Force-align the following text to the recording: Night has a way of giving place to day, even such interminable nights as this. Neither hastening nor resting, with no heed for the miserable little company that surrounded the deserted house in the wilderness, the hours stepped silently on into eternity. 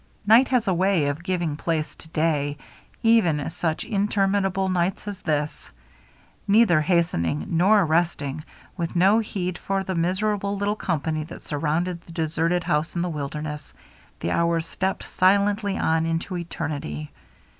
Night 0.25 0.47
has 0.47 0.67
a 0.67 0.73
way 0.73 1.05
of 1.05 1.23
giving 1.23 1.55
place 1.55 1.93
to 1.97 2.09
day, 2.09 2.57
even 3.03 3.47
such 3.51 3.85
interminable 3.85 4.67
nights 4.67 5.07
as 5.07 5.21
this. 5.21 5.69
Neither 6.47 6.81
hastening 6.81 7.45
nor 7.49 7.85
resting, 7.85 8.43
with 8.75 8.95
no 8.95 9.19
heed 9.19 9.59
for 9.59 9.83
the 9.83 9.93
miserable 9.93 10.57
little 10.57 10.75
company 10.75 11.23
that 11.25 11.43
surrounded 11.43 12.01
the 12.01 12.13
deserted 12.13 12.63
house 12.63 12.95
in 12.95 13.03
the 13.03 13.09
wilderness, 13.09 13.75
the 14.21 14.31
hours 14.31 14.65
stepped 14.65 15.07
silently 15.07 15.77
on 15.77 16.07
into 16.07 16.35
eternity. 16.35 17.11